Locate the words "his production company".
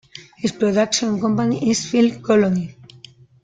0.37-1.69